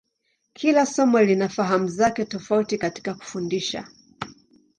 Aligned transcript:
Kila 0.53 0.85
somo 0.85 1.21
lina 1.21 1.49
fahamu 1.49 1.87
zake 1.87 2.25
tofauti 2.25 2.77
katika 2.77 3.13
kufundisha. 3.13 3.87